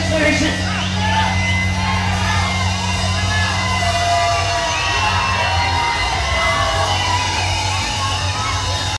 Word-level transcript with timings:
demonstration. 0.00 0.67